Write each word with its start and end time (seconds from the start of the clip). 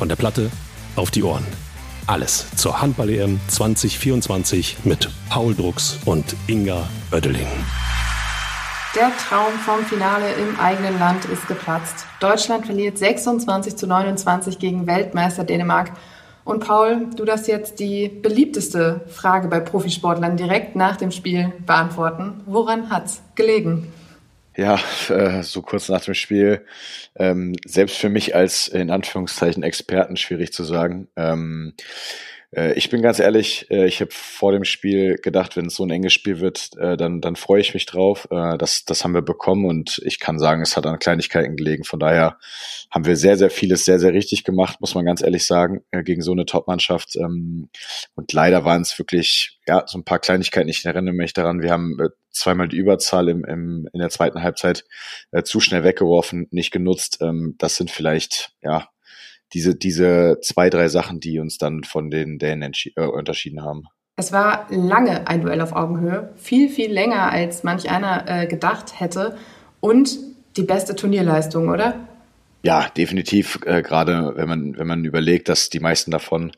Von 0.00 0.08
der 0.08 0.16
Platte 0.16 0.50
auf 0.96 1.10
die 1.10 1.22
Ohren. 1.22 1.44
Alles 2.06 2.46
zur 2.56 2.80
Handball-EM 2.80 3.38
2024 3.48 4.78
mit 4.84 5.10
Paul 5.28 5.54
Drucks 5.54 5.98
und 6.06 6.24
Inga 6.46 6.88
Oeddeling. 7.12 7.46
Der 8.96 9.12
Traum 9.18 9.52
vom 9.62 9.84
Finale 9.84 10.32
im 10.32 10.58
eigenen 10.58 10.98
Land 10.98 11.26
ist 11.26 11.46
geplatzt. 11.46 12.06
Deutschland 12.18 12.64
verliert 12.64 12.96
26 12.96 13.76
zu 13.76 13.86
29 13.86 14.58
gegen 14.58 14.86
Weltmeister 14.86 15.44
Dänemark. 15.44 15.92
Und 16.44 16.66
Paul, 16.66 17.08
du 17.14 17.26
darfst 17.26 17.46
jetzt 17.46 17.78
die 17.78 18.08
beliebteste 18.08 19.02
Frage 19.06 19.48
bei 19.48 19.60
Profisportlern 19.60 20.38
direkt 20.38 20.76
nach 20.76 20.96
dem 20.96 21.10
Spiel 21.10 21.52
beantworten. 21.66 22.40
Woran 22.46 22.88
hat's 22.88 23.20
gelegen? 23.34 23.92
Ja, 24.60 24.78
äh, 25.08 25.42
so 25.42 25.62
kurz 25.62 25.88
nach 25.88 26.04
dem 26.04 26.12
Spiel, 26.12 26.66
ähm, 27.16 27.54
selbst 27.64 27.96
für 27.96 28.10
mich 28.10 28.34
als 28.34 28.68
in 28.68 28.90
Anführungszeichen 28.90 29.62
Experten 29.62 30.18
schwierig 30.18 30.52
zu 30.52 30.64
sagen. 30.64 31.08
Ähm, 31.16 31.72
äh, 31.78 31.84
ich 32.52 32.90
bin 32.90 33.00
ganz 33.00 33.20
ehrlich, 33.20 33.70
äh, 33.70 33.86
ich 33.86 34.00
habe 34.00 34.10
vor 34.12 34.50
dem 34.50 34.64
Spiel 34.64 35.16
gedacht, 35.16 35.56
wenn 35.56 35.66
es 35.66 35.76
so 35.76 35.84
ein 35.84 35.90
enges 35.90 36.12
Spiel 36.12 36.40
wird, 36.40 36.70
äh, 36.78 36.96
dann, 36.96 37.20
dann 37.20 37.36
freue 37.36 37.60
ich 37.60 37.74
mich 37.74 37.86
drauf. 37.86 38.26
das, 38.30 38.84
das 38.84 39.04
haben 39.04 39.14
wir 39.14 39.22
bekommen 39.22 39.66
und 39.66 40.00
ich 40.04 40.18
kann 40.18 40.38
sagen, 40.38 40.62
es 40.62 40.76
hat 40.76 40.86
an 40.86 40.98
Kleinigkeiten 40.98 41.56
gelegen. 41.56 41.84
Von 41.84 42.00
daher 42.00 42.38
haben 42.90 43.04
wir 43.04 43.16
sehr, 43.16 43.36
sehr 43.36 43.50
vieles 43.50 43.84
sehr, 43.84 44.00
sehr 44.00 44.12
richtig 44.12 44.42
gemacht, 44.44 44.80
muss 44.80 44.94
man 44.94 45.04
ganz 45.04 45.22
ehrlich 45.22 45.46
sagen, 45.46 45.82
gegen 45.92 46.22
so 46.22 46.32
eine 46.32 46.44
Top-Mannschaft. 46.44 47.16
Ähm, 47.16 47.68
und 48.14 48.32
leider 48.32 48.64
waren 48.64 48.82
es 48.82 48.98
wirklich, 48.98 49.60
ja, 49.66 49.84
so 49.86 49.98
ein 49.98 50.04
paar 50.04 50.18
Kleinigkeiten. 50.18 50.68
Ich 50.68 50.84
erinnere 50.84 51.14
mich 51.14 51.32
daran, 51.32 51.62
wir 51.62 51.70
haben 51.70 51.98
zweimal 52.32 52.68
die 52.68 52.76
Überzahl 52.76 53.28
im, 53.28 53.44
im, 53.44 53.88
in 53.92 54.00
der 54.00 54.10
zweiten 54.10 54.42
Halbzeit 54.42 54.84
zu 55.44 55.60
schnell 55.60 55.84
weggeworfen, 55.84 56.48
nicht 56.50 56.72
genutzt. 56.72 57.18
Ähm, 57.20 57.54
das 57.58 57.76
sind 57.76 57.90
vielleicht, 57.90 58.52
ja, 58.62 58.88
diese, 59.52 59.74
diese 59.74 60.38
zwei, 60.42 60.70
drei 60.70 60.88
Sachen, 60.88 61.20
die 61.20 61.38
uns 61.38 61.58
dann 61.58 61.84
von 61.84 62.10
den 62.10 62.38
Dänen 62.38 62.72
äh, 62.96 63.02
unterschieden 63.02 63.62
haben. 63.62 63.84
Es 64.16 64.32
war 64.32 64.66
lange 64.70 65.26
ein 65.28 65.40
Duell 65.40 65.60
auf 65.60 65.72
Augenhöhe, 65.72 66.32
viel, 66.36 66.68
viel 66.68 66.92
länger, 66.92 67.32
als 67.32 67.62
manch 67.62 67.90
einer 67.90 68.24
äh, 68.28 68.46
gedacht 68.46 69.00
hätte 69.00 69.36
und 69.80 70.18
die 70.56 70.62
beste 70.62 70.94
Turnierleistung, 70.94 71.68
oder? 71.68 72.06
Ja, 72.62 72.90
definitiv. 72.94 73.58
Äh, 73.64 73.80
Gerade 73.80 74.34
wenn 74.36 74.48
man 74.48 74.78
wenn 74.78 74.86
man 74.86 75.04
überlegt, 75.04 75.48
dass 75.48 75.70
die 75.70 75.80
meisten 75.80 76.10
davon 76.10 76.52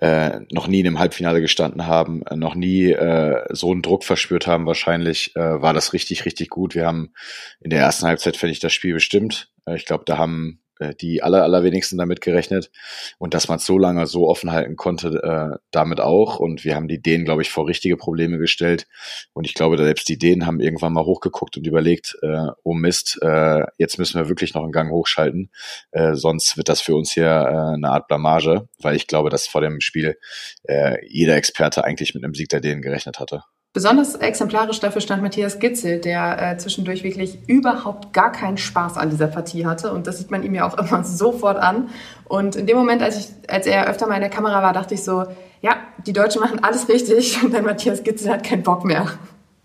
äh, 0.00 0.40
noch 0.50 0.68
nie 0.68 0.80
in 0.80 0.86
einem 0.86 0.98
Halbfinale 0.98 1.42
gestanden 1.42 1.86
haben, 1.86 2.22
äh, 2.22 2.36
noch 2.36 2.54
nie 2.54 2.90
äh, 2.90 3.44
so 3.50 3.70
einen 3.70 3.82
Druck 3.82 4.04
verspürt 4.04 4.46
haben, 4.46 4.64
wahrscheinlich 4.64 5.36
äh, 5.36 5.60
war 5.60 5.74
das 5.74 5.92
richtig 5.92 6.24
richtig 6.24 6.48
gut. 6.48 6.74
Wir 6.74 6.86
haben 6.86 7.12
in 7.60 7.68
der 7.68 7.80
ersten 7.80 8.06
Halbzeit 8.06 8.38
finde 8.38 8.52
ich 8.52 8.60
das 8.60 8.72
Spiel 8.72 8.94
bestimmt. 8.94 9.50
Äh, 9.66 9.76
ich 9.76 9.84
glaube, 9.84 10.04
da 10.06 10.16
haben 10.16 10.60
die 11.00 11.22
aller, 11.22 11.42
allerwenigsten 11.42 11.98
damit 11.98 12.20
gerechnet. 12.20 12.70
Und 13.18 13.34
dass 13.34 13.48
man 13.48 13.58
es 13.58 13.66
so 13.66 13.78
lange 13.78 14.06
so 14.06 14.28
offen 14.28 14.52
halten 14.52 14.76
konnte, 14.76 15.08
äh, 15.22 15.58
damit 15.70 16.00
auch. 16.00 16.38
Und 16.38 16.64
wir 16.64 16.74
haben 16.74 16.88
die 16.88 17.00
Dänen, 17.00 17.24
glaube 17.24 17.42
ich, 17.42 17.50
vor 17.50 17.66
richtige 17.66 17.96
Probleme 17.96 18.38
gestellt. 18.38 18.86
Und 19.32 19.46
ich 19.46 19.54
glaube, 19.54 19.76
selbst 19.78 20.08
die 20.08 20.18
Dänen 20.18 20.46
haben 20.46 20.60
irgendwann 20.60 20.92
mal 20.92 21.04
hochgeguckt 21.04 21.56
und 21.56 21.66
überlegt, 21.66 22.16
äh, 22.22 22.48
oh 22.62 22.74
Mist, 22.74 23.18
äh, 23.22 23.64
jetzt 23.78 23.98
müssen 23.98 24.20
wir 24.20 24.28
wirklich 24.28 24.54
noch 24.54 24.62
einen 24.62 24.72
Gang 24.72 24.90
hochschalten. 24.90 25.50
Äh, 25.92 26.14
sonst 26.14 26.56
wird 26.56 26.68
das 26.68 26.80
für 26.80 26.94
uns 26.94 27.12
hier 27.12 27.26
äh, 27.26 27.74
eine 27.74 27.90
Art 27.90 28.08
Blamage, 28.08 28.68
weil 28.80 28.96
ich 28.96 29.06
glaube, 29.06 29.30
dass 29.30 29.46
vor 29.46 29.60
dem 29.60 29.80
Spiel 29.80 30.18
äh, 30.64 30.96
jeder 31.06 31.36
Experte 31.36 31.84
eigentlich 31.84 32.14
mit 32.14 32.24
einem 32.24 32.34
Sieg 32.34 32.48
der 32.48 32.60
Dänen 32.60 32.82
gerechnet 32.82 33.18
hatte. 33.20 33.42
Besonders 33.74 34.14
exemplarisch 34.14 34.78
dafür 34.78 35.00
stand 35.00 35.20
Matthias 35.20 35.58
Gitzel, 35.58 35.98
der 35.98 36.52
äh, 36.52 36.56
zwischendurch 36.58 37.02
wirklich 37.02 37.40
überhaupt 37.48 38.12
gar 38.12 38.30
keinen 38.30 38.56
Spaß 38.56 38.96
an 38.96 39.10
dieser 39.10 39.26
Partie 39.26 39.66
hatte. 39.66 39.92
Und 39.92 40.06
das 40.06 40.18
sieht 40.18 40.30
man 40.30 40.44
ihm 40.44 40.54
ja 40.54 40.64
auch 40.64 40.78
immer 40.78 41.02
sofort 41.02 41.58
an. 41.58 41.88
Und 42.24 42.54
in 42.54 42.68
dem 42.68 42.76
Moment, 42.76 43.02
als, 43.02 43.18
ich, 43.18 43.50
als 43.50 43.66
er 43.66 43.88
öfter 43.88 44.06
mal 44.06 44.14
in 44.14 44.20
der 44.20 44.30
Kamera 44.30 44.62
war, 44.62 44.72
dachte 44.72 44.94
ich 44.94 45.02
so, 45.02 45.24
ja, 45.60 45.76
die 46.06 46.12
Deutschen 46.12 46.40
machen 46.40 46.62
alles 46.62 46.88
richtig 46.88 47.42
und 47.42 47.52
dann 47.52 47.64
Matthias 47.64 48.04
Gitzel 48.04 48.30
hat 48.30 48.44
keinen 48.44 48.62
Bock 48.62 48.84
mehr. 48.84 49.08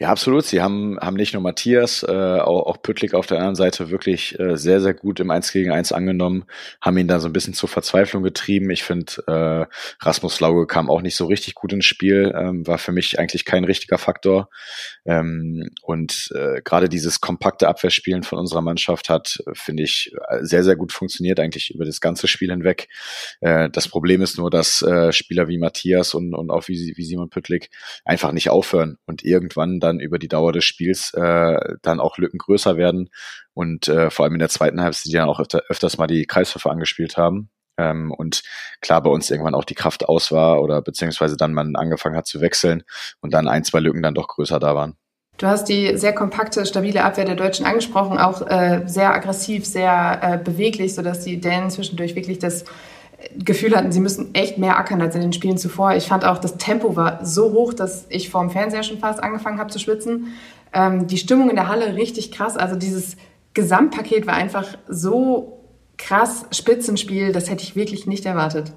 Ja, 0.02 0.12
absolut. 0.12 0.46
Sie 0.46 0.62
haben, 0.62 0.98
haben 1.02 1.18
nicht 1.18 1.34
nur 1.34 1.44
Matthias, 1.44 2.04
äh, 2.04 2.40
auch, 2.40 2.68
auch 2.68 2.82
Püttlik 2.82 3.14
auf 3.14 3.28
der 3.28 3.38
anderen 3.40 3.56
Seite 3.56 3.90
wirklich 3.90 4.40
äh, 4.40 4.56
sehr, 4.56 4.80
sehr 4.80 4.94
gut 4.94 5.20
im 5.20 5.30
1 5.30 5.52
gegen 5.52 5.72
1 5.72 5.92
angenommen, 5.92 6.46
haben 6.80 6.98
ihn 6.98 7.10
da 7.10 7.20
so 7.20 7.28
ein 7.28 7.34
bisschen 7.34 7.54
zur 7.54 7.68
Verzweiflung 7.68 8.24
getrieben. 8.24 8.70
Ich 8.70 8.84
finde, 8.84 9.12
äh, 9.28 9.66
Rasmus 10.00 10.40
Lauge 10.40 10.68
kam 10.68 10.90
auch 10.90 11.02
nicht 11.02 11.18
so 11.18 11.26
richtig 11.26 11.54
gut 11.54 11.74
ins 11.74 11.84
Spiel, 11.84 12.34
ähm, 12.34 12.66
war 12.66 12.78
für 12.78 12.94
mich 12.94 13.20
eigentlich 13.20 13.44
kein 13.44 13.66
richtiger 13.66 13.98
Faktor. 13.98 14.50
Ähm, 15.04 15.70
und 15.82 16.30
äh, 16.34 16.62
gerade 16.64 16.88
dieses 16.88 17.20
kompakte 17.20 17.68
Abwehrspielen 17.68 18.24
von 18.24 18.40
unserer 18.40 18.62
Mannschaft 18.62 19.10
hat, 19.10 19.44
finde 19.52 19.84
ich, 19.84 20.14
sehr, 20.40 20.64
sehr 20.64 20.78
gut 20.78 20.94
funktioniert, 20.94 21.42
eigentlich 21.42 21.76
über 21.76 21.84
das 21.84 22.00
ganze 22.00 22.30
Spiel 22.30 22.52
hinweg. 22.52 22.88
Äh, 23.42 23.70
das 23.70 23.90
Problem 23.90 24.22
ist 24.22 24.38
nur, 24.38 24.50
dass 24.50 24.82
äh, 24.82 25.12
Spieler 25.12 25.50
wie 25.50 25.58
Matthias 25.58 26.14
und, 26.14 26.34
und 26.34 26.52
auch 26.52 26.70
wie, 26.70 26.94
wie 26.96 27.04
Simon 27.04 27.30
Püttlik 27.30 27.70
einfach 28.06 28.32
nicht 28.32 28.50
aufhören 28.50 28.98
und 29.06 29.26
irgendwann 29.26 29.82
dann 29.82 29.89
dann 29.90 30.00
über 30.00 30.20
die 30.20 30.28
Dauer 30.28 30.54
des 30.54 30.66
Spiels 30.66 31.14
äh, 31.14 31.58
dann 31.82 32.00
auch 32.00 32.18
Lücken 32.18 32.38
größer 32.38 32.78
werden 32.78 33.10
und 33.54 33.88
äh, 33.88 34.10
vor 34.10 34.26
allem 34.26 34.36
in 34.36 34.40
der 34.40 34.50
zweiten 34.50 34.82
Halbzeit 34.82 35.12
die 35.12 35.18
dann 35.18 35.30
auch 35.30 35.40
öfter, 35.40 35.64
öfters 35.70 35.98
mal 35.98 36.08
die 36.08 36.26
Kreisläufe 36.26 36.70
angespielt 36.70 37.18
haben. 37.18 37.50
Ähm, 37.78 38.12
und 38.12 38.44
klar 38.82 39.02
bei 39.02 39.10
uns 39.10 39.30
irgendwann 39.30 39.56
auch 39.56 39.64
die 39.66 39.76
Kraft 39.76 40.08
aus 40.08 40.32
war 40.32 40.62
oder 40.62 40.82
beziehungsweise 40.82 41.38
dann 41.38 41.54
man 41.54 41.76
angefangen 41.76 42.16
hat 42.16 42.28
zu 42.28 42.42
wechseln 42.42 42.84
und 43.22 43.34
dann 43.34 43.48
ein, 43.48 43.64
zwei 43.64 43.80
Lücken 43.80 44.02
dann 44.02 44.16
doch 44.16 44.28
größer 44.28 44.60
da 44.60 44.76
waren. 44.76 44.96
Du 45.38 45.48
hast 45.48 45.70
die 45.70 45.98
sehr 45.98 46.14
kompakte, 46.14 46.66
stabile 46.66 47.06
Abwehr 47.06 47.24
der 47.24 47.36
Deutschen 47.36 47.66
angesprochen, 47.66 48.18
auch 48.18 48.46
äh, 48.46 48.82
sehr 48.86 49.14
aggressiv, 49.14 49.66
sehr 49.66 50.20
äh, 50.22 50.38
beweglich, 50.38 50.94
sodass 50.94 51.24
die 51.24 51.40
Dänen 51.40 51.70
zwischendurch 51.70 52.16
wirklich 52.16 52.40
das 52.40 52.66
Gefühl 53.36 53.76
hatten, 53.76 53.92
sie 53.92 54.00
müssen 54.00 54.34
echt 54.34 54.58
mehr 54.58 54.78
ackern 54.78 55.02
als 55.02 55.16
in 55.16 55.22
den 55.22 55.34
Spielen 55.34 55.58
zuvor. 55.58 55.96
Ich 55.96 56.08
fand 56.08 56.26
auch, 56.26 56.38
das 56.38 56.58
Tempo 56.58 56.96
war 56.96 57.26
so 57.26 57.52
hoch, 57.52 57.74
dass 57.74 58.06
ich 58.10 58.30
vorm 58.30 58.50
Fernseher 58.50 58.84
schon 58.84 59.00
fast 59.00 59.22
angefangen 59.22 59.60
habe 59.60 59.72
zu 59.72 59.80
schwitzen. 59.80 60.28
Ähm, 60.74 61.08
die 61.08 61.18
Stimmung 61.18 61.50
in 61.50 61.56
der 61.56 61.68
Halle 61.68 61.96
richtig 61.96 62.32
krass. 62.32 62.58
Also 62.58 62.76
dieses 62.76 63.18
Gesamtpaket 63.54 64.28
war 64.28 64.36
einfach 64.36 64.78
so 64.88 65.60
krass 65.98 66.46
Spitzenspiel, 66.52 67.32
das 67.34 67.50
hätte 67.50 67.64
ich 67.64 67.76
wirklich 67.76 68.08
nicht 68.08 68.26
erwartet. 68.26 68.72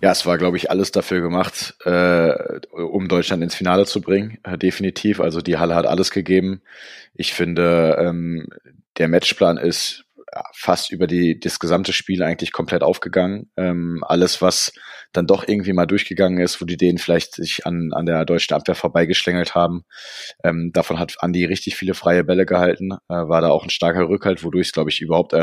Ja, 0.00 0.12
es 0.12 0.24
war, 0.24 0.38
glaube 0.38 0.56
ich, 0.56 0.70
alles 0.70 0.92
dafür 0.92 1.20
gemacht, 1.20 1.74
äh, 1.84 2.32
um 2.72 3.08
Deutschland 3.08 3.42
ins 3.42 3.54
Finale 3.54 3.84
zu 3.84 4.00
bringen, 4.00 4.38
äh, 4.44 4.56
definitiv. 4.56 5.20
Also 5.20 5.42
die 5.42 5.58
Halle 5.58 5.74
hat 5.74 5.86
alles 5.86 6.10
gegeben. 6.10 6.62
Ich 7.14 7.34
finde, 7.34 7.96
ähm, 8.00 8.48
der 8.96 9.08
Matchplan 9.08 9.58
ist 9.58 10.06
fast 10.52 10.92
über 10.92 11.06
die, 11.06 11.38
das 11.40 11.58
gesamte 11.58 11.92
Spiel 11.92 12.22
eigentlich 12.22 12.52
komplett 12.52 12.82
aufgegangen. 12.82 13.50
Ähm, 13.56 14.04
alles, 14.06 14.40
was 14.40 14.72
dann 15.12 15.26
doch 15.26 15.46
irgendwie 15.46 15.72
mal 15.72 15.86
durchgegangen 15.86 16.38
ist, 16.40 16.60
wo 16.60 16.64
die 16.64 16.76
Dänen 16.76 16.98
vielleicht 16.98 17.34
sich 17.34 17.66
an, 17.66 17.90
an 17.92 18.06
der 18.06 18.24
deutschen 18.24 18.54
Abwehr 18.54 18.74
vorbeigeschlängelt 18.74 19.54
haben. 19.54 19.84
Ähm, 20.44 20.70
davon 20.72 20.98
hat 20.98 21.16
Andi 21.20 21.44
richtig 21.44 21.76
viele 21.76 21.94
freie 21.94 22.24
Bälle 22.24 22.46
gehalten, 22.46 22.92
äh, 22.92 23.14
war 23.14 23.40
da 23.40 23.48
auch 23.48 23.64
ein 23.64 23.70
starker 23.70 24.08
Rückhalt, 24.08 24.44
wodurch 24.44 24.68
es, 24.68 24.72
glaube 24.72 24.90
ich, 24.90 25.00
überhaupt 25.00 25.34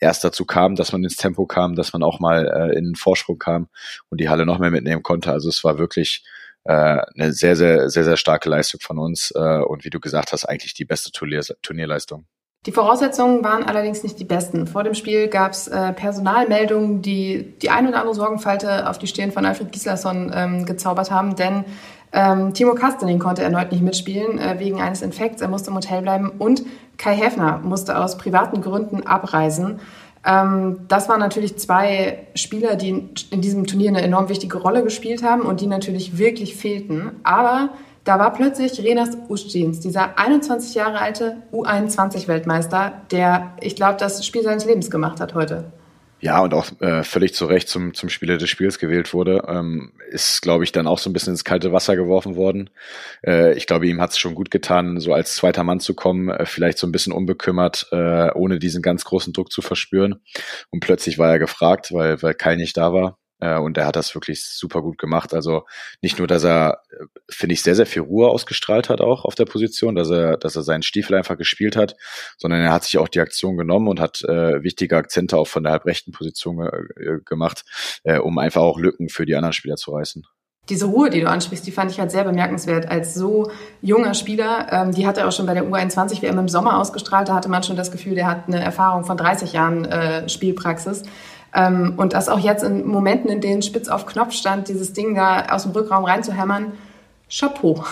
erst 0.00 0.24
dazu 0.24 0.44
kam, 0.46 0.74
dass 0.74 0.92
man 0.92 1.04
ins 1.04 1.16
Tempo 1.16 1.46
kam, 1.46 1.74
dass 1.74 1.92
man 1.92 2.02
auch 2.02 2.18
mal 2.18 2.46
äh, 2.46 2.76
in 2.76 2.84
den 2.84 2.94
Vorsprung 2.94 3.38
kam 3.38 3.68
und 4.08 4.20
die 4.20 4.28
Halle 4.28 4.46
noch 4.46 4.58
mehr 4.58 4.70
mitnehmen 4.70 5.02
konnte. 5.02 5.30
Also 5.32 5.48
es 5.48 5.62
war 5.62 5.78
wirklich 5.78 6.24
äh, 6.64 6.72
eine 6.72 7.32
sehr, 7.32 7.56
sehr, 7.56 7.90
sehr, 7.90 8.04
sehr 8.04 8.16
starke 8.16 8.48
Leistung 8.48 8.80
von 8.80 8.98
uns 8.98 9.32
äh, 9.34 9.60
und 9.62 9.84
wie 9.84 9.90
du 9.90 10.00
gesagt 10.00 10.32
hast, 10.32 10.44
eigentlich 10.44 10.74
die 10.74 10.84
beste 10.84 11.12
Turnier 11.12 11.42
Turnierleistung. 11.62 12.26
Die 12.64 12.70
Voraussetzungen 12.70 13.42
waren 13.42 13.64
allerdings 13.64 14.04
nicht 14.04 14.20
die 14.20 14.24
besten. 14.24 14.68
Vor 14.68 14.84
dem 14.84 14.94
Spiel 14.94 15.26
gab 15.26 15.50
es 15.50 15.66
äh, 15.66 15.92
Personalmeldungen, 15.92 17.02
die 17.02 17.54
die 17.60 17.70
ein 17.70 17.88
oder 17.88 17.98
andere 17.98 18.14
Sorgenfalte 18.14 18.88
auf 18.88 18.98
die 18.98 19.08
Stirn 19.08 19.32
von 19.32 19.44
Alfred 19.44 19.72
Gislason 19.72 20.30
ähm, 20.32 20.64
gezaubert 20.64 21.10
haben, 21.10 21.34
denn 21.34 21.64
ähm, 22.12 22.54
Timo 22.54 22.74
Kastening 22.74 23.18
konnte 23.18 23.42
erneut 23.42 23.72
nicht 23.72 23.82
mitspielen 23.82 24.38
äh, 24.38 24.60
wegen 24.60 24.80
eines 24.80 25.02
Infekts. 25.02 25.42
Er 25.42 25.48
musste 25.48 25.70
im 25.70 25.76
Hotel 25.76 26.02
bleiben 26.02 26.30
und 26.38 26.62
Kai 26.98 27.16
Häfner 27.16 27.58
musste 27.64 27.98
aus 27.98 28.16
privaten 28.16 28.60
Gründen 28.60 29.04
abreisen. 29.04 29.80
Ähm, 30.24 30.82
das 30.86 31.08
waren 31.08 31.18
natürlich 31.18 31.58
zwei 31.58 32.28
Spieler, 32.36 32.76
die 32.76 32.90
in, 32.90 33.10
in 33.30 33.40
diesem 33.40 33.66
Turnier 33.66 33.88
eine 33.88 34.02
enorm 34.02 34.28
wichtige 34.28 34.58
Rolle 34.58 34.84
gespielt 34.84 35.24
haben 35.24 35.42
und 35.42 35.60
die 35.60 35.66
natürlich 35.66 36.16
wirklich 36.16 36.54
fehlten. 36.54 37.10
Aber 37.24 37.70
da 38.04 38.18
war 38.18 38.32
plötzlich 38.32 38.82
Renas 38.82 39.16
Ustjins, 39.28 39.80
dieser 39.80 40.18
21 40.18 40.74
Jahre 40.74 40.98
alte 40.98 41.36
U21-Weltmeister, 41.52 43.02
der, 43.10 43.56
ich 43.60 43.76
glaube, 43.76 43.98
das 43.98 44.24
Spiel 44.26 44.42
seines 44.42 44.64
Lebens 44.64 44.90
gemacht 44.90 45.20
hat 45.20 45.34
heute. 45.34 45.72
Ja, 46.22 46.40
und 46.40 46.54
auch 46.54 46.70
äh, 46.80 47.02
völlig 47.02 47.34
zu 47.34 47.46
Recht 47.46 47.68
zum, 47.68 47.94
zum 47.94 48.08
Spieler 48.08 48.36
des 48.36 48.48
Spiels 48.48 48.78
gewählt 48.78 49.12
wurde, 49.12 49.42
ähm, 49.48 49.92
ist, 50.08 50.40
glaube 50.40 50.62
ich, 50.62 50.70
dann 50.70 50.86
auch 50.86 51.00
so 51.00 51.10
ein 51.10 51.12
bisschen 51.12 51.32
ins 51.32 51.42
kalte 51.42 51.72
Wasser 51.72 51.96
geworfen 51.96 52.36
worden. 52.36 52.70
Äh, 53.26 53.54
ich 53.54 53.66
glaube, 53.66 53.88
ihm 53.88 54.00
hat 54.00 54.10
es 54.10 54.18
schon 54.18 54.36
gut 54.36 54.52
getan, 54.52 55.00
so 55.00 55.12
als 55.12 55.34
zweiter 55.34 55.64
Mann 55.64 55.80
zu 55.80 55.94
kommen, 55.94 56.28
äh, 56.28 56.46
vielleicht 56.46 56.78
so 56.78 56.86
ein 56.86 56.92
bisschen 56.92 57.12
unbekümmert, 57.12 57.88
äh, 57.90 58.30
ohne 58.34 58.60
diesen 58.60 58.82
ganz 58.82 59.04
großen 59.04 59.32
Druck 59.32 59.50
zu 59.50 59.62
verspüren. 59.62 60.22
Und 60.70 60.78
plötzlich 60.78 61.18
war 61.18 61.28
er 61.28 61.40
gefragt, 61.40 61.92
weil, 61.92 62.22
weil 62.22 62.34
Kai 62.34 62.54
nicht 62.54 62.76
da 62.76 62.92
war. 62.92 63.18
Äh, 63.42 63.58
und 63.58 63.76
er 63.76 63.86
hat 63.86 63.96
das 63.96 64.14
wirklich 64.14 64.44
super 64.44 64.82
gut 64.82 64.98
gemacht. 64.98 65.34
Also 65.34 65.64
nicht 66.00 66.18
nur, 66.18 66.28
dass 66.28 66.44
er, 66.44 66.82
äh, 66.90 67.04
finde 67.28 67.54
ich, 67.54 67.62
sehr, 67.62 67.74
sehr 67.74 67.86
viel 67.86 68.02
Ruhe 68.02 68.28
ausgestrahlt 68.28 68.88
hat 68.88 69.00
auch 69.00 69.24
auf 69.24 69.34
der 69.34 69.46
Position, 69.46 69.96
dass 69.96 70.10
er, 70.10 70.36
dass 70.36 70.54
er 70.54 70.62
seinen 70.62 70.82
Stiefel 70.82 71.16
einfach 71.16 71.36
gespielt 71.36 71.76
hat, 71.76 71.96
sondern 72.38 72.60
er 72.60 72.72
hat 72.72 72.84
sich 72.84 72.98
auch 72.98 73.08
die 73.08 73.20
Aktion 73.20 73.56
genommen 73.56 73.88
und 73.88 74.00
hat 74.00 74.22
äh, 74.22 74.62
wichtige 74.62 74.96
Akzente 74.96 75.36
auch 75.36 75.48
von 75.48 75.64
der 75.64 75.72
halbrechten 75.72 76.12
Position 76.12 76.60
äh, 76.60 77.18
gemacht, 77.24 77.64
äh, 78.04 78.18
um 78.18 78.38
einfach 78.38 78.62
auch 78.62 78.78
Lücken 78.78 79.08
für 79.08 79.26
die 79.26 79.34
anderen 79.34 79.52
Spieler 79.52 79.76
zu 79.76 79.90
reißen 79.90 80.24
diese 80.68 80.86
Ruhe, 80.86 81.10
die 81.10 81.20
du 81.20 81.28
ansprichst, 81.28 81.66
die 81.66 81.72
fand 81.72 81.90
ich 81.90 81.98
halt 81.98 82.12
sehr 82.12 82.22
bemerkenswert. 82.22 82.88
Als 82.88 83.14
so 83.14 83.50
junger 83.80 84.14
Spieler, 84.14 84.68
ähm, 84.70 84.92
die 84.92 85.08
hat 85.08 85.18
er 85.18 85.26
auch 85.26 85.32
schon 85.32 85.46
bei 85.46 85.54
der 85.54 85.64
U21 85.64 86.22
WM 86.22 86.38
im 86.38 86.48
Sommer 86.48 86.78
ausgestrahlt, 86.78 87.28
da 87.28 87.34
hatte 87.34 87.48
man 87.48 87.64
schon 87.64 87.74
das 87.74 87.90
Gefühl, 87.90 88.14
der 88.14 88.28
hat 88.28 88.46
eine 88.46 88.62
Erfahrung 88.62 89.04
von 89.04 89.16
30 89.16 89.52
Jahren 89.52 89.84
äh, 89.84 90.28
Spielpraxis. 90.28 91.02
Ähm, 91.54 91.94
und 91.96 92.14
das 92.14 92.28
auch 92.28 92.38
jetzt 92.38 92.64
in 92.64 92.86
Momenten, 92.86 93.30
in 93.30 93.40
denen 93.40 93.62
spitz 93.62 93.88
auf 93.88 94.06
Knopf 94.06 94.32
stand, 94.32 94.68
dieses 94.68 94.92
Ding 94.92 95.14
da 95.14 95.46
aus 95.50 95.64
dem 95.64 95.72
Rückraum 95.72 96.04
reinzuhämmern, 96.04 96.72
Chapeau. 97.28 97.84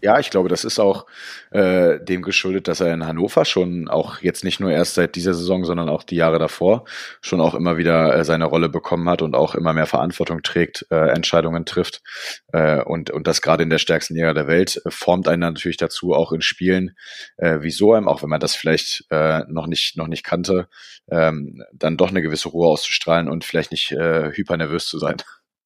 Ja, 0.00 0.20
ich 0.20 0.30
glaube, 0.30 0.48
das 0.48 0.64
ist 0.64 0.78
auch 0.78 1.06
äh, 1.50 1.98
dem 1.98 2.22
geschuldet, 2.22 2.68
dass 2.68 2.80
er 2.80 2.94
in 2.94 3.04
Hannover 3.04 3.44
schon 3.44 3.88
auch 3.88 4.20
jetzt 4.20 4.44
nicht 4.44 4.60
nur 4.60 4.70
erst 4.70 4.94
seit 4.94 5.16
dieser 5.16 5.34
Saison, 5.34 5.64
sondern 5.64 5.88
auch 5.88 6.04
die 6.04 6.14
Jahre 6.14 6.38
davor 6.38 6.84
schon 7.20 7.40
auch 7.40 7.54
immer 7.54 7.78
wieder 7.78 8.14
äh, 8.14 8.24
seine 8.24 8.44
Rolle 8.44 8.68
bekommen 8.68 9.08
hat 9.08 9.22
und 9.22 9.34
auch 9.34 9.56
immer 9.56 9.72
mehr 9.72 9.86
Verantwortung 9.86 10.42
trägt, 10.42 10.86
äh, 10.90 11.08
Entscheidungen 11.10 11.64
trifft 11.64 12.02
äh, 12.52 12.80
und 12.80 13.10
und 13.10 13.26
das 13.26 13.42
gerade 13.42 13.64
in 13.64 13.70
der 13.70 13.78
stärksten 13.78 14.14
Liga 14.14 14.34
der 14.34 14.46
Welt 14.46 14.80
äh, 14.84 14.90
formt 14.90 15.26
einen 15.26 15.40
natürlich 15.40 15.78
dazu, 15.78 16.12
auch 16.14 16.30
in 16.32 16.42
Spielen 16.42 16.94
äh, 17.36 17.60
wie 17.62 17.70
so 17.70 17.92
einem, 17.92 18.06
auch 18.06 18.22
wenn 18.22 18.30
man 18.30 18.40
das 18.40 18.54
vielleicht 18.54 19.04
äh, 19.10 19.40
noch 19.48 19.66
nicht 19.66 19.96
noch 19.96 20.06
nicht 20.06 20.22
kannte, 20.22 20.68
ähm, 21.10 21.64
dann 21.72 21.96
doch 21.96 22.10
eine 22.10 22.22
gewisse 22.22 22.50
Ruhe 22.50 22.68
auszustrahlen 22.68 23.28
und 23.28 23.44
vielleicht 23.44 23.72
nicht 23.72 23.90
äh, 23.92 24.30
hypernervös 24.32 24.86
zu 24.86 24.98
sein. 25.00 25.16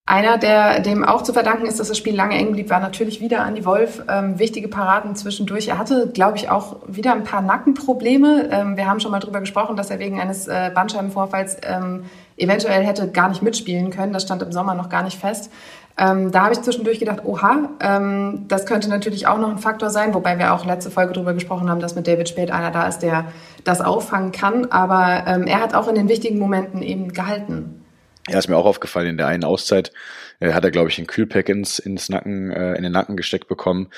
Einer, 0.05 0.37
der 0.37 0.81
dem 0.81 1.05
auch 1.05 1.23
zu 1.23 1.33
verdanken 1.33 1.65
ist, 1.65 1.79
dass 1.79 1.87
das 1.87 1.97
Spiel 1.97 2.17
lange 2.17 2.35
eng 2.35 2.53
blieb, 2.53 2.71
war 2.71 2.81
natürlich 2.81 3.21
wieder 3.21 3.47
Andy 3.47 3.65
Wolf. 3.65 4.03
Ähm, 4.09 4.37
wichtige 4.37 4.67
Paraden 4.67 5.15
zwischendurch. 5.15 5.69
Er 5.69 5.79
hatte, 5.79 6.09
glaube 6.13 6.37
ich, 6.37 6.51
auch 6.51 6.77
wieder 6.89 7.13
ein 7.13 7.23
paar 7.23 7.41
Nackenprobleme. 7.41 8.49
Ähm, 8.51 8.77
wir 8.77 8.89
haben 8.89 8.99
schon 8.99 9.13
mal 9.13 9.21
drüber 9.21 9.39
gesprochen, 9.39 9.77
dass 9.77 9.91
er 9.91 10.01
wegen 10.01 10.21
eines 10.21 10.49
äh, 10.49 10.73
Bandscheibenvorfalls 10.75 11.59
ähm, 11.63 12.07
eventuell 12.37 12.85
hätte 12.85 13.13
gar 13.13 13.29
nicht 13.29 13.43
mitspielen 13.43 13.91
können. 13.91 14.13
Das 14.13 14.25
stand 14.25 14.43
im 14.43 14.51
Sommer 14.51 14.75
noch 14.75 14.89
gar 14.89 15.05
nicht 15.05 15.21
fest. 15.21 15.53
Ähm, 15.97 16.33
da 16.33 16.45
habe 16.45 16.55
ich 16.55 16.63
zwischendurch 16.63 16.99
gedacht, 16.99 17.21
oha, 17.25 17.69
ähm, 17.79 18.47
das 18.49 18.67
könnte 18.67 18.89
natürlich 18.89 19.29
auch 19.29 19.39
noch 19.39 19.51
ein 19.51 19.59
Faktor 19.59 19.91
sein, 19.91 20.15
wobei 20.15 20.37
wir 20.37 20.53
auch 20.53 20.65
letzte 20.65 20.91
Folge 20.91 21.13
darüber 21.13 21.33
gesprochen 21.33 21.71
haben, 21.71 21.81
dass 21.81 21.95
mit 21.95 22.09
David 22.09 22.29
Spät 22.29 22.51
einer 22.51 22.73
da 22.73 22.89
ist, 22.89 23.01
der 23.01 23.27
das 23.63 23.81
auffangen 23.81 24.33
kann. 24.33 24.67
Aber 24.73 25.25
ähm, 25.29 25.45
er 25.47 25.61
hat 25.61 25.75
auch 25.75 25.87
in 25.87 25.95
den 25.95 26.09
wichtigen 26.09 26.41
Momenten 26.41 26.83
eben 26.83 27.13
gehalten. 27.13 27.82
Ja, 28.29 28.39
ist 28.39 28.49
mir 28.49 28.57
auch 28.57 28.67
aufgefallen, 28.67 29.09
in 29.09 29.17
der 29.17 29.27
einen 29.27 29.43
Auszeit 29.43 29.93
äh, 30.39 30.53
hat 30.53 30.65
er, 30.65 30.71
glaube 30.71 30.89
ich, 30.89 30.99
ein 30.99 31.09
Kühlpack 31.09 31.49
ins, 31.49 31.81
ins 31.81 32.09
Nacken, 32.09 32.53
äh, 32.53 32.75
in 32.75 32.85
den 32.85 32.93
Nacken 32.93 33.17
gesteckt 33.17 33.49
bekommen. 33.49 33.91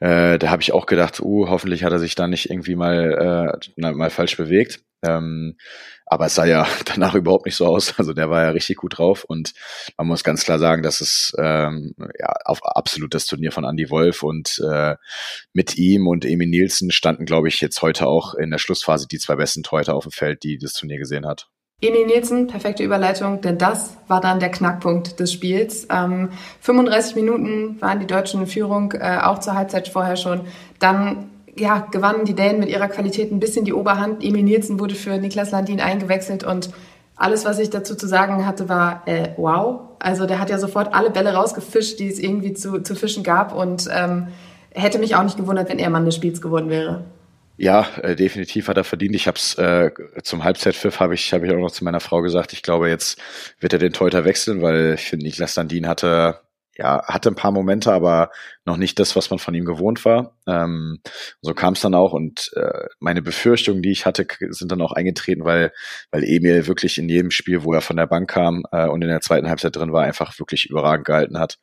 Äh, 0.00 0.38
da 0.38 0.50
habe 0.50 0.62
ich 0.62 0.72
auch 0.72 0.86
gedacht, 0.86 1.20
uh, 1.20 1.48
hoffentlich 1.48 1.84
hat 1.84 1.92
er 1.92 2.00
sich 2.00 2.16
da 2.16 2.26
nicht 2.26 2.50
irgendwie 2.50 2.74
mal, 2.74 3.60
äh, 3.76 3.92
mal 3.92 4.10
falsch 4.10 4.36
bewegt. 4.36 4.80
Ähm, 5.04 5.56
aber 6.06 6.26
es 6.26 6.34
sah 6.34 6.44
ja 6.44 6.66
danach 6.86 7.14
überhaupt 7.14 7.46
nicht 7.46 7.56
so 7.56 7.66
aus. 7.66 7.94
Also 7.98 8.12
der 8.14 8.30
war 8.30 8.42
ja 8.42 8.50
richtig 8.50 8.78
gut 8.78 8.98
drauf 8.98 9.24
und 9.24 9.52
man 9.96 10.06
muss 10.06 10.24
ganz 10.24 10.44
klar 10.44 10.58
sagen, 10.58 10.82
dass 10.82 11.00
es 11.00 11.32
ähm, 11.38 11.94
ja 12.18 12.34
auf 12.44 12.64
absolut 12.64 13.14
das 13.14 13.26
Turnier 13.26 13.52
von 13.52 13.64
Andy 13.64 13.90
Wolf 13.90 14.22
und 14.22 14.60
äh, 14.68 14.96
mit 15.52 15.76
ihm 15.76 16.08
und 16.08 16.24
Emil 16.24 16.48
Nielsen 16.48 16.90
standen, 16.90 17.26
glaube 17.26 17.48
ich, 17.48 17.60
jetzt 17.60 17.82
heute 17.82 18.06
auch 18.06 18.34
in 18.34 18.50
der 18.50 18.58
Schlussphase 18.58 19.06
die 19.06 19.18
zwei 19.18 19.36
besten 19.36 19.62
Torhüter 19.62 19.94
auf 19.94 20.04
dem 20.04 20.12
Feld, 20.12 20.42
die 20.42 20.58
das 20.58 20.72
Turnier 20.72 20.98
gesehen 20.98 21.26
hat. 21.26 21.48
Emil 21.80 22.06
Nielsen, 22.06 22.48
perfekte 22.48 22.82
Überleitung, 22.82 23.40
denn 23.40 23.56
das 23.56 23.96
war 24.08 24.20
dann 24.20 24.40
der 24.40 24.50
Knackpunkt 24.50 25.20
des 25.20 25.32
Spiels. 25.32 25.86
Ähm, 25.90 26.30
35 26.60 27.14
Minuten 27.14 27.80
waren 27.80 28.00
die 28.00 28.06
Deutschen 28.06 28.40
in 28.40 28.46
Führung, 28.48 28.92
äh, 28.92 29.18
auch 29.22 29.38
zur 29.38 29.54
Halbzeit 29.54 29.86
vorher 29.86 30.16
schon. 30.16 30.40
Dann 30.80 31.30
ja, 31.56 31.86
gewannen 31.90 32.24
die 32.24 32.34
Dänen 32.34 32.58
mit 32.58 32.68
ihrer 32.68 32.88
Qualität 32.88 33.30
ein 33.30 33.38
bisschen 33.38 33.64
die 33.64 33.72
Oberhand. 33.72 34.24
Emil 34.24 34.42
Nielsen 34.42 34.80
wurde 34.80 34.96
für 34.96 35.18
Niklas 35.18 35.52
Landin 35.52 35.80
eingewechselt 35.80 36.42
und 36.42 36.70
alles, 37.14 37.44
was 37.44 37.60
ich 37.60 37.70
dazu 37.70 37.94
zu 37.94 38.08
sagen 38.08 38.44
hatte, 38.44 38.68
war 38.68 39.02
äh, 39.06 39.30
wow. 39.36 39.80
Also 40.00 40.26
der 40.26 40.40
hat 40.40 40.50
ja 40.50 40.58
sofort 40.58 40.94
alle 40.94 41.10
Bälle 41.10 41.34
rausgefischt, 41.34 42.00
die 42.00 42.08
es 42.08 42.18
irgendwie 42.18 42.54
zu, 42.54 42.80
zu 42.82 42.96
fischen 42.96 43.22
gab 43.22 43.54
und 43.54 43.88
ähm, 43.92 44.28
hätte 44.70 44.98
mich 44.98 45.14
auch 45.14 45.22
nicht 45.22 45.36
gewundert, 45.36 45.68
wenn 45.68 45.78
er 45.78 45.90
Mann 45.90 46.04
des 46.04 46.16
Spiels 46.16 46.40
geworden 46.40 46.70
wäre. 46.70 47.04
Ja, 47.60 47.88
äh, 48.02 48.14
definitiv 48.14 48.68
hat 48.68 48.76
er 48.76 48.84
verdient. 48.84 49.16
Ich 49.16 49.26
habe 49.26 49.36
es 49.36 49.54
äh, 49.56 49.90
zum 50.22 50.44
Halbzeitpfiff 50.44 51.00
habe 51.00 51.14
ich 51.14 51.32
habe 51.32 51.44
ich 51.44 51.52
auch 51.52 51.58
noch 51.58 51.72
zu 51.72 51.82
meiner 51.82 51.98
Frau 51.98 52.22
gesagt. 52.22 52.52
Ich 52.52 52.62
glaube, 52.62 52.88
jetzt 52.88 53.20
wird 53.58 53.72
er 53.72 53.80
den 53.80 53.92
Teuter 53.92 54.24
wechseln, 54.24 54.62
weil 54.62 54.94
ich 54.94 55.02
finde, 55.02 55.26
Niklas 55.26 55.56
Landin 55.56 55.88
hatte 55.88 56.40
ja, 56.78 57.04
hatte 57.06 57.28
ein 57.28 57.34
paar 57.34 57.50
Momente, 57.50 57.92
aber 57.92 58.30
noch 58.64 58.76
nicht 58.76 59.00
das, 59.00 59.16
was 59.16 59.30
man 59.30 59.40
von 59.40 59.52
ihm 59.54 59.64
gewohnt 59.64 60.04
war. 60.04 60.36
Ähm, 60.46 61.00
so 61.42 61.52
kam 61.52 61.72
es 61.72 61.80
dann 61.80 61.94
auch 61.94 62.12
und 62.12 62.52
äh, 62.54 62.86
meine 63.00 63.20
Befürchtungen, 63.20 63.82
die 63.82 63.90
ich 63.90 64.06
hatte, 64.06 64.26
sind 64.50 64.70
dann 64.70 64.80
auch 64.80 64.92
eingetreten, 64.92 65.44
weil, 65.44 65.72
weil 66.12 66.22
Emil 66.22 66.68
wirklich 66.68 66.96
in 66.98 67.08
jedem 67.08 67.32
Spiel, 67.32 67.64
wo 67.64 67.72
er 67.74 67.80
von 67.80 67.96
der 67.96 68.06
Bank 68.06 68.30
kam 68.30 68.62
äh, 68.70 68.86
und 68.86 69.02
in 69.02 69.08
der 69.08 69.20
zweiten 69.20 69.48
Halbzeit 69.48 69.74
drin 69.74 69.92
war, 69.92 70.04
einfach 70.04 70.38
wirklich 70.38 70.70
überragend 70.70 71.06
gehalten 71.06 71.38
hat. 71.38 71.58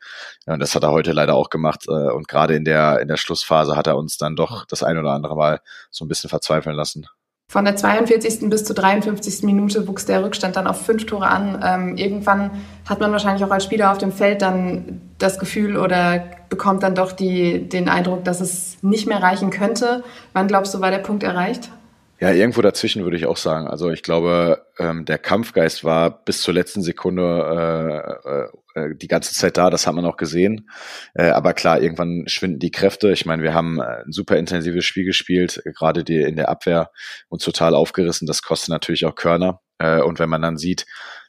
Ja, 0.45 0.53
und 0.53 0.59
das 0.59 0.75
hat 0.75 0.83
er 0.83 0.91
heute 0.91 1.13
leider 1.13 1.35
auch 1.35 1.49
gemacht. 1.49 1.85
Äh, 1.87 2.11
und 2.11 2.27
gerade 2.27 2.55
in 2.55 2.65
der, 2.65 2.99
in 2.99 3.07
der 3.07 3.17
Schlussphase 3.17 3.77
hat 3.77 3.87
er 3.87 3.97
uns 3.97 4.17
dann 4.17 4.35
doch 4.35 4.65
das 4.65 4.83
ein 4.83 4.97
oder 4.97 5.11
andere 5.11 5.37
Mal 5.37 5.61
so 5.91 6.03
ein 6.03 6.09
bisschen 6.09 6.29
verzweifeln 6.29 6.75
lassen. 6.75 7.07
Von 7.47 7.63
der 7.63 7.75
42. 7.75 8.49
bis 8.49 8.65
zur 8.65 8.75
53. 8.75 9.43
Minute 9.43 9.87
wuchs 9.87 10.05
der 10.05 10.23
Rückstand 10.23 10.55
dann 10.55 10.67
auf 10.67 10.81
fünf 10.81 11.05
Tore 11.05 11.27
an. 11.27 11.61
Ähm, 11.63 11.97
irgendwann 11.97 12.51
hat 12.87 12.99
man 12.99 13.11
wahrscheinlich 13.11 13.45
auch 13.45 13.51
als 13.51 13.63
Spieler 13.63 13.91
auf 13.91 13.97
dem 13.97 14.11
Feld 14.11 14.41
dann 14.41 15.01
das 15.19 15.39
Gefühl 15.39 15.77
oder 15.77 16.23
bekommt 16.49 16.83
dann 16.83 16.95
doch 16.95 17.11
die, 17.11 17.69
den 17.69 17.87
Eindruck, 17.87 18.23
dass 18.25 18.41
es 18.41 18.77
nicht 18.81 19.07
mehr 19.07 19.21
reichen 19.21 19.51
könnte. 19.51 20.03
Wann 20.33 20.47
glaubst 20.47 20.73
du, 20.73 20.81
war 20.81 20.91
der 20.91 20.97
Punkt 20.99 21.23
erreicht? 21.23 21.71
Ja, 22.19 22.31
irgendwo 22.31 22.61
dazwischen 22.61 23.03
würde 23.03 23.17
ich 23.17 23.25
auch 23.25 23.35
sagen. 23.35 23.67
Also 23.67 23.89
ich 23.89 24.01
glaube, 24.01 24.65
ähm, 24.79 25.03
der 25.03 25.17
Kampfgeist 25.17 25.83
war 25.83 26.23
bis 26.23 26.41
zur 26.41 26.53
letzten 26.53 26.81
Sekunde 26.81 28.49
äh, 28.75 28.79
äh, 28.79 28.85
äh, 28.85 28.95
die 28.95 29.09
ganze 29.09 29.33
Zeit 29.33 29.57
da, 29.57 29.69
das 29.69 29.85
hat 29.85 29.95
man 29.95 30.05
auch 30.05 30.15
gesehen. 30.15 30.69
Äh, 31.13 31.29
aber 31.29 31.53
klar, 31.53 31.81
irgendwann 31.81 32.23
schwinden 32.27 32.59
die 32.59 32.71
Kräfte. 32.71 33.11
Ich 33.11 33.25
meine, 33.25 33.43
wir 33.43 33.53
haben 33.53 33.79
äh, 33.79 34.03
ein 34.05 34.13
super 34.13 34.37
intensives 34.37 34.85
Spiel 34.85 35.03
gespielt, 35.03 35.61
gerade 35.65 36.05
die 36.05 36.21
in 36.21 36.37
der 36.37 36.47
Abwehr 36.47 36.89
und 37.27 37.43
total 37.43 37.75
aufgerissen. 37.75 38.27
Das 38.27 38.41
kostet 38.41 38.69
natürlich 38.69 39.05
auch 39.05 39.15
Körner. 39.15 39.59
Äh, 39.77 40.01
und 40.01 40.17
wenn 40.17 40.29
man 40.29 40.41
dann 40.41 40.57
sieht, 40.57 40.85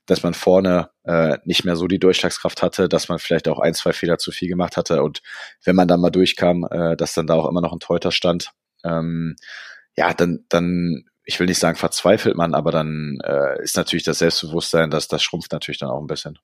dass 0.06 0.22
man 0.22 0.34
vorne 0.34 0.90
äh, 1.04 1.38
nicht 1.44 1.64
mehr 1.64 1.74
so 1.74 1.88
die 1.88 1.98
Durchschlagskraft 1.98 2.62
hatte, 2.62 2.88
dass 2.88 3.08
man 3.08 3.18
vielleicht 3.18 3.48
auch 3.48 3.58
ein, 3.58 3.74
zwei 3.74 3.92
Fehler 3.92 4.18
zu 4.18 4.30
viel 4.30 4.48
gemacht 4.48 4.76
hatte 4.76 5.02
und 5.02 5.20
wenn 5.64 5.74
man 5.74 5.88
dann 5.88 6.00
mal 6.00 6.10
durchkam, 6.10 6.64
äh, 6.70 6.96
dass 6.96 7.14
dann 7.14 7.26
da 7.26 7.34
auch 7.34 7.48
immer 7.48 7.60
noch 7.60 7.72
ein 7.72 7.80
Teuter 7.80 8.12
stand, 8.12 8.52
ähm, 8.84 9.34
ja, 9.96 10.12
dann, 10.12 10.44
dann, 10.48 11.04
ich 11.24 11.38
will 11.40 11.46
nicht 11.46 11.58
sagen 11.58 11.76
verzweifelt 11.76 12.36
man, 12.36 12.54
aber 12.54 12.70
dann 12.70 13.18
äh, 13.24 13.62
ist 13.62 13.76
natürlich 13.76 14.04
das 14.04 14.18
Selbstbewusstsein, 14.18 14.90
dass 14.90 15.08
das 15.08 15.22
schrumpft 15.22 15.52
natürlich 15.52 15.78
dann 15.78 15.90
auch 15.90 16.00
ein 16.00 16.06
bisschen. 16.06 16.38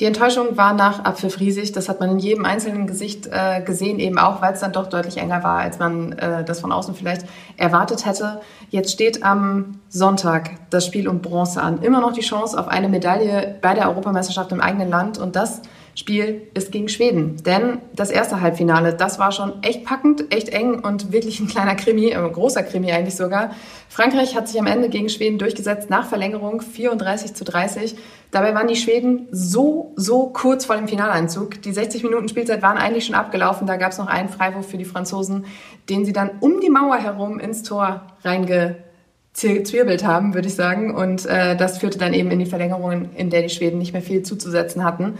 Die 0.00 0.06
Enttäuschung 0.06 0.56
war 0.56 0.72
nach 0.72 1.04
Abpfiff 1.04 1.38
riesig. 1.38 1.72
Das 1.72 1.88
hat 1.88 2.00
man 2.00 2.10
in 2.10 2.18
jedem 2.18 2.44
einzelnen 2.44 2.86
Gesicht 2.86 3.28
äh, 3.30 3.62
gesehen, 3.62 3.98
eben 3.98 4.18
auch, 4.18 4.40
weil 4.40 4.54
es 4.54 4.60
dann 4.60 4.72
doch 4.72 4.88
deutlich 4.88 5.18
enger 5.18 5.44
war, 5.44 5.58
als 5.58 5.78
man 5.78 6.12
äh, 6.12 6.44
das 6.44 6.60
von 6.60 6.72
außen 6.72 6.94
vielleicht 6.94 7.26
erwartet 7.56 8.06
hätte. 8.06 8.40
Jetzt 8.70 8.90
steht 8.90 9.22
am 9.22 9.80
Sonntag 9.88 10.50
das 10.70 10.86
Spiel 10.86 11.06
um 11.06 11.20
Bronze 11.20 11.62
an. 11.62 11.82
Immer 11.82 12.00
noch 12.00 12.14
die 12.14 12.22
Chance 12.22 12.58
auf 12.58 12.68
eine 12.68 12.88
Medaille 12.88 13.58
bei 13.60 13.74
der 13.74 13.88
Europameisterschaft 13.90 14.50
im 14.50 14.60
eigenen 14.60 14.88
Land 14.88 15.18
und 15.18 15.36
das 15.36 15.60
Spiel 15.94 16.48
ist 16.54 16.72
gegen 16.72 16.88
Schweden. 16.88 17.36
Denn 17.44 17.78
das 17.94 18.10
erste 18.10 18.40
Halbfinale, 18.40 18.94
das 18.94 19.18
war 19.18 19.30
schon 19.30 19.62
echt 19.62 19.84
packend, 19.84 20.32
echt 20.34 20.48
eng 20.48 20.80
und 20.80 21.12
wirklich 21.12 21.38
ein 21.40 21.48
kleiner 21.48 21.74
Krimi, 21.74 22.14
ein 22.14 22.32
großer 22.32 22.62
Krimi 22.62 22.92
eigentlich 22.92 23.16
sogar. 23.16 23.50
Frankreich 23.90 24.34
hat 24.34 24.48
sich 24.48 24.58
am 24.58 24.66
Ende 24.66 24.88
gegen 24.88 25.10
Schweden 25.10 25.38
durchgesetzt 25.38 25.90
nach 25.90 26.06
Verlängerung 26.06 26.62
34 26.62 27.34
zu 27.34 27.44
30. 27.44 27.94
Dabei 28.30 28.54
waren 28.54 28.68
die 28.68 28.76
Schweden 28.76 29.28
so, 29.30 29.92
so 29.96 30.28
kurz 30.28 30.64
vor 30.64 30.76
dem 30.76 30.88
Finaleinzug. 30.88 31.60
Die 31.60 31.72
60 31.72 32.02
Minuten 32.02 32.28
Spielzeit 32.30 32.62
waren 32.62 32.78
eigentlich 32.78 33.04
schon 33.04 33.14
abgelaufen. 33.14 33.66
Da 33.66 33.76
gab 33.76 33.92
es 33.92 33.98
noch 33.98 34.06
einen 34.06 34.30
Freiwurf 34.30 34.66
für 34.66 34.78
die 34.78 34.86
Franzosen, 34.86 35.44
den 35.90 36.06
sie 36.06 36.14
dann 36.14 36.30
um 36.40 36.60
die 36.60 36.70
Mauer 36.70 36.96
herum 36.96 37.38
ins 37.38 37.62
Tor 37.62 38.06
reingezwirbelt 38.24 40.06
haben, 40.06 40.32
würde 40.32 40.48
ich 40.48 40.54
sagen. 40.54 40.94
Und 40.94 41.26
äh, 41.26 41.54
das 41.54 41.76
führte 41.76 41.98
dann 41.98 42.14
eben 42.14 42.30
in 42.30 42.38
die 42.38 42.46
Verlängerung, 42.46 43.10
in 43.14 43.28
der 43.28 43.42
die 43.42 43.50
Schweden 43.50 43.76
nicht 43.76 43.92
mehr 43.92 44.00
viel 44.00 44.22
zuzusetzen 44.22 44.82
hatten. 44.84 45.18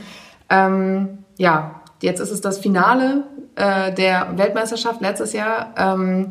Ähm, 0.53 1.25
ja, 1.39 1.83
jetzt 2.03 2.21
ist 2.21 2.31
es 2.31 2.43
das 2.43 2.59
Finale 2.59 3.25
äh, 3.57 3.93
der 3.93 4.37
Weltmeisterschaft 4.37 5.01
letztes 5.01 5.33
Jahr 5.33 5.75
ähm, 5.79 6.29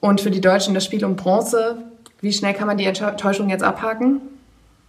und 0.00 0.22
für 0.22 0.30
die 0.30 0.40
Deutschen 0.40 0.72
das 0.74 0.84
Spiel 0.84 1.04
um 1.04 1.14
Bronze. 1.14 1.76
Wie 2.22 2.32
schnell 2.32 2.54
kann 2.54 2.66
man 2.66 2.78
die 2.78 2.86
Enttäuschung 2.86 3.50
jetzt 3.50 3.62
abhaken? 3.62 4.22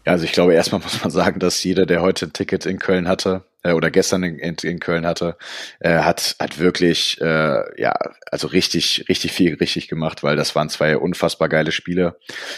Ja, 0.05 0.13
also 0.13 0.23
ich 0.23 0.31
glaube, 0.31 0.53
erstmal 0.53 0.81
muss 0.83 1.01
man 1.01 1.11
sagen, 1.11 1.39
dass 1.39 1.61
jeder, 1.63 1.85
der 1.85 2.01
heute 2.01 2.27
ein 2.27 2.33
Ticket 2.33 2.65
in 2.65 2.79
Köln 2.79 3.09
hatte 3.09 3.43
äh, 3.63 3.73
oder 3.73 3.91
gestern 3.91 4.23
in, 4.23 4.55
in, 4.55 4.79
Köln 4.79 5.05
hatte, 5.05 5.37
äh, 5.81 5.99
hat 5.99 6.37
hat 6.39 6.57
wirklich 6.59 7.19
äh, 7.19 7.81
ja 7.81 7.93
also 8.31 8.47
richtig 8.47 9.05
richtig 9.09 9.33
viel 9.33 9.55
richtig 9.55 9.89
gemacht, 9.89 10.23
weil 10.23 10.37
das 10.37 10.55
waren 10.55 10.69
zwei 10.69 10.97
unfassbar 10.97 11.49
geile 11.49 11.73
Spiele, 11.73 12.17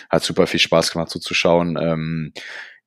hat 0.09 0.23
super 0.23 0.45
viel 0.45 0.59
Spaß 0.59 0.91
gemacht 0.91 1.09
zuzuschauen. 1.09 1.77
Ähm, 1.81 2.33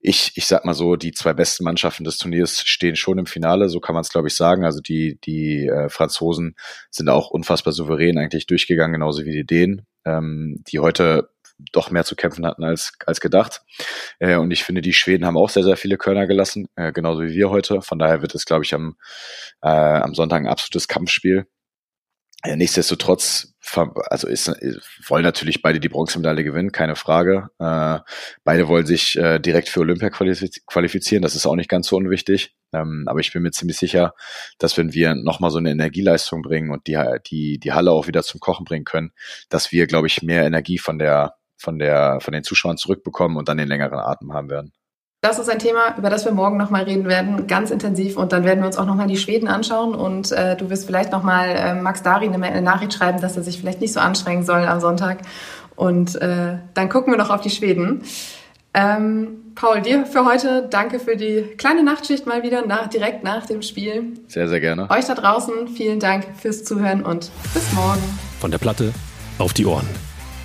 ich, 0.09 0.31
ich 0.37 0.47
sag 0.47 0.65
mal 0.65 0.73
so, 0.73 0.95
die 0.95 1.11
zwei 1.11 1.33
besten 1.33 1.65
Mannschaften 1.65 2.05
des 2.05 2.17
Turniers 2.17 2.61
stehen 2.61 2.95
schon 2.95 3.19
im 3.19 3.27
Finale, 3.27 3.69
so 3.69 3.81
kann 3.81 3.95
man 3.95 4.03
es, 4.03 4.11
glaube 4.11 4.29
ich, 4.29 4.37
sagen. 4.37 4.65
Also 4.65 4.81
die, 4.81 5.19
die 5.25 5.67
äh, 5.67 5.89
Franzosen 5.89 6.55
sind 6.93 7.09
auch 7.09 7.31
unfassbar 7.31 7.73
souverän 7.73 8.17
eigentlich 8.17 8.47
durchgegangen, 8.47 8.93
genauso 8.93 9.25
wie 9.25 9.33
die 9.33 9.45
Dänen, 9.45 9.85
ähm, 10.05 10.63
die 10.69 10.79
heute 10.79 11.31
doch 11.73 11.91
mehr 11.91 12.05
zu 12.05 12.15
kämpfen 12.15 12.47
hatten 12.47 12.63
als, 12.63 12.93
als 13.05 13.21
gedacht. 13.21 13.63
Äh, 14.21 14.37
und 14.37 14.53
ich 14.53 14.63
finde, 14.63 14.81
die 14.81 14.93
Schweden 14.93 15.27
haben 15.27 15.37
auch 15.37 15.51
sehr, 15.51 15.65
sehr 15.65 15.77
viele 15.77 15.97
Körner 15.97 16.29
gelassen, 16.29 16.69
äh, 16.77 16.93
genauso 16.93 17.23
wie 17.23 17.35
wir 17.35 17.51
heute. 17.51 17.83
Von 17.83 17.99
daher 17.99 18.23
wird 18.23 18.37
es, 18.37 18.45
glaube 18.45 18.65
ich, 18.65 18.75
am, 18.75 18.97
äh, 19.61 19.69
am 19.69 20.15
Sonntag 20.15 20.41
ein 20.41 20.47
absolutes 20.47 20.87
Kampfspiel. 20.87 21.49
Nichtsdestotrotz, 22.55 23.55
also 24.11 24.29
ist, 24.29 24.49
wollen 25.09 25.25
natürlich 25.25 25.63
beide 25.63 25.81
die 25.81 25.89
Bronzemedaille 25.89 26.45
gewinnen, 26.45 26.71
keine 26.71 26.95
Frage. 26.95 27.49
Äh, 27.59 27.99
beide 28.45 28.69
wollen 28.69 28.87
sich 28.87 29.17
äh, 29.17 29.41
direkt 29.41 29.69
für 29.69 29.81
Olympia 29.81 30.11
qualifizieren, 30.11 31.23
das 31.23 31.35
ist 31.35 31.47
auch 31.47 31.57
nicht 31.57 31.71
ganz 31.71 31.89
so 31.89 31.97
unwichtig. 31.97 32.55
Ähm, 32.73 33.05
aber 33.07 33.21
ich 33.21 33.33
bin 33.33 33.43
mir 33.43 33.53
ziemlich 33.53 33.79
sicher, 33.79 34.15
dass 34.59 34.77
wenn 34.77 34.93
wir 34.93 35.15
nochmal 35.15 35.51
so 35.51 35.59
eine 35.59 35.71
Energieleistung 35.71 36.43
bringen 36.43 36.71
und 36.71 36.87
die, 36.87 36.99
die, 37.27 37.59
die 37.59 37.73
Halle 37.73 37.93
auch 37.93 38.07
wieder 38.07 38.23
zum 38.23 38.41
Kochen 38.41 38.65
bringen 38.65 38.85
können, 38.85 39.13
dass 39.49 39.73
wir, 39.73 39.87
glaube 39.87 40.07
ich, 40.07 40.23
mehr 40.23 40.45
Energie 40.45 40.79
von 40.79 40.99
der, 40.99 41.35
von 41.57 41.79
der, 41.79 42.19
von 42.21 42.33
den 42.33 42.45
Zuschauern 42.45 42.77
zurückbekommen 42.77 43.37
und 43.37 43.49
dann 43.49 43.59
den 43.59 43.69
längeren 43.69 43.99
Atem 43.99 44.33
haben 44.33 44.51
werden. 44.51 44.73
Das 45.23 45.39
ist 45.39 45.49
ein 45.49 45.59
Thema, 45.59 45.97
über 45.99 46.09
das 46.09 46.25
wir 46.25 46.33
morgen 46.33 46.57
nochmal 46.57 46.85
reden 46.85 47.07
werden, 47.07 47.47
ganz 47.47 47.71
intensiv. 47.71 48.17
Und 48.17 48.33
dann 48.33 48.45
werden 48.45 48.61
wir 48.61 48.67
uns 48.67 48.79
auch 48.79 48.87
nochmal 48.87 49.09
die 49.09 49.17
Schweden 49.17 49.49
anschauen. 49.49 49.95
Und 49.95 50.31
äh, 50.33 50.57
du 50.57 50.71
wirst 50.71 50.87
vielleicht 50.87 51.11
nochmal 51.11 51.49
äh, 51.49 51.75
Max 51.75 52.03
Dari 52.03 52.27
eine, 52.27 52.47
eine 52.47 52.63
Nachricht 52.63 52.95
schreiben, 52.95 53.21
dass 53.21 53.37
er 53.37 53.43
sich 53.43 53.59
vielleicht 53.59 53.81
nicht 53.81 53.93
so 53.93 54.01
anstrengen 54.01 54.45
soll 54.45 54.65
am 54.67 54.81
Sonntag. 54.81 55.23
Und 55.75 56.15
äh, 56.17 56.59
dann 56.75 56.89
gucken 56.89 57.13
wir 57.13 57.19
noch 57.19 57.31
auf 57.31 57.41
die 57.41 57.51
Schweden. 57.51 58.03
Ähm, 58.73 59.53
Paul, 59.55 59.81
dir 59.81 60.05
für 60.05 60.27
heute 60.27 60.69
danke 60.69 61.01
für 61.01 61.17
die 61.17 61.43
kleine 61.57 61.83
Nachtschicht 61.83 62.27
mal 62.27 62.43
wieder 62.43 62.67
nach, 62.67 62.89
direkt 62.89 63.25
nach 63.25 63.47
dem 63.47 63.63
Spiel. 63.63 64.13
Sehr, 64.29 64.49
sehr 64.49 64.61
gerne. 64.61 64.89
Euch 64.91 65.07
da 65.07 65.15
draußen 65.15 65.69
vielen 65.69 65.99
Dank 65.99 66.27
fürs 66.37 66.63
Zuhören 66.63 67.03
und 67.03 67.31
bis 67.55 67.73
morgen. 67.73 68.03
Von 68.39 68.51
der 68.51 68.59
Platte 68.59 68.93
auf 69.39 69.55
die 69.55 69.65
Ohren. 69.65 69.87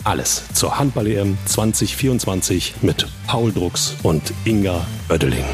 Alles 0.04 0.44
zur 0.54 0.78
Handball-EM 0.80 1.38
2024 1.46 2.76
mit 2.82 3.08
Paul 3.28 3.52
Drucks 3.52 3.96
und 4.04 4.34
Inga 4.46 4.86
Oeddeling. 5.10 5.46